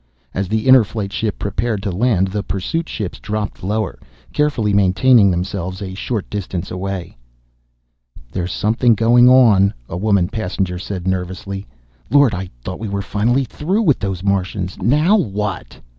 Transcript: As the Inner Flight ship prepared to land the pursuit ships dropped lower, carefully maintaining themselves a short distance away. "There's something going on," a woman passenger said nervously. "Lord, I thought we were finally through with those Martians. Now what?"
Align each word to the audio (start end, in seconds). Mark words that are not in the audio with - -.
As 0.33 0.47
the 0.47 0.65
Inner 0.67 0.83
Flight 0.83 1.13
ship 1.13 1.37
prepared 1.37 1.83
to 1.83 1.91
land 1.91 2.29
the 2.29 2.41
pursuit 2.41 2.89
ships 2.89 3.19
dropped 3.19 3.63
lower, 3.63 3.99
carefully 4.33 4.73
maintaining 4.73 5.29
themselves 5.29 5.79
a 5.79 5.93
short 5.93 6.27
distance 6.27 6.71
away. 6.71 7.17
"There's 8.31 8.51
something 8.51 8.95
going 8.95 9.29
on," 9.29 9.75
a 9.87 9.97
woman 9.97 10.27
passenger 10.27 10.79
said 10.79 11.05
nervously. 11.07 11.67
"Lord, 12.09 12.33
I 12.33 12.49
thought 12.63 12.79
we 12.79 12.89
were 12.89 13.03
finally 13.03 13.43
through 13.43 13.83
with 13.83 13.99
those 13.99 14.23
Martians. 14.23 14.75
Now 14.81 15.15
what?" 15.17 15.79